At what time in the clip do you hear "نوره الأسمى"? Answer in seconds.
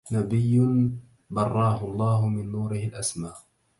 2.53-3.33